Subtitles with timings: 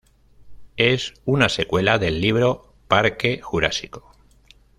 [0.77, 4.11] Es una secuela del libro "Parque Jurásico".